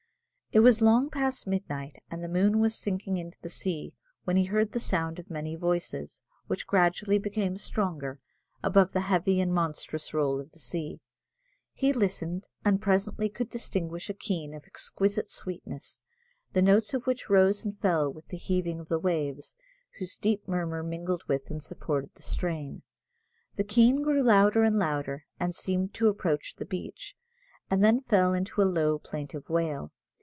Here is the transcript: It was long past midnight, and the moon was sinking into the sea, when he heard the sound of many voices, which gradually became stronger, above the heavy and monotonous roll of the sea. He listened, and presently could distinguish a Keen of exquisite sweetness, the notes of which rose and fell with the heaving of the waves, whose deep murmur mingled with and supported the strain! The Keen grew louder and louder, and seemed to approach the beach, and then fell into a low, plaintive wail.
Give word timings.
It 0.53 0.59
was 0.59 0.81
long 0.81 1.09
past 1.09 1.47
midnight, 1.47 2.03
and 2.11 2.21
the 2.21 2.27
moon 2.27 2.59
was 2.59 2.75
sinking 2.75 3.15
into 3.15 3.37
the 3.41 3.47
sea, 3.47 3.93
when 4.25 4.35
he 4.35 4.43
heard 4.43 4.73
the 4.73 4.81
sound 4.81 5.17
of 5.17 5.29
many 5.29 5.55
voices, 5.55 6.19
which 6.47 6.67
gradually 6.67 7.17
became 7.17 7.55
stronger, 7.55 8.19
above 8.61 8.91
the 8.91 8.99
heavy 8.99 9.39
and 9.39 9.53
monotonous 9.53 10.13
roll 10.13 10.41
of 10.41 10.51
the 10.51 10.59
sea. 10.59 10.99
He 11.73 11.93
listened, 11.93 12.47
and 12.65 12.81
presently 12.81 13.29
could 13.29 13.49
distinguish 13.49 14.09
a 14.09 14.13
Keen 14.13 14.53
of 14.53 14.65
exquisite 14.65 15.29
sweetness, 15.29 16.03
the 16.51 16.61
notes 16.61 16.93
of 16.93 17.07
which 17.07 17.29
rose 17.29 17.63
and 17.63 17.79
fell 17.79 18.11
with 18.11 18.27
the 18.27 18.35
heaving 18.35 18.81
of 18.81 18.89
the 18.89 18.99
waves, 18.99 19.55
whose 19.99 20.17
deep 20.17 20.49
murmur 20.49 20.83
mingled 20.83 21.23
with 21.29 21.49
and 21.49 21.63
supported 21.63 22.13
the 22.15 22.23
strain! 22.23 22.81
The 23.55 23.63
Keen 23.63 24.01
grew 24.01 24.21
louder 24.21 24.63
and 24.65 24.77
louder, 24.77 25.27
and 25.39 25.55
seemed 25.55 25.93
to 25.93 26.09
approach 26.09 26.55
the 26.57 26.65
beach, 26.65 27.15
and 27.69 27.81
then 27.81 28.01
fell 28.01 28.33
into 28.33 28.61
a 28.61 28.67
low, 28.67 28.99
plaintive 28.99 29.49
wail. 29.49 29.93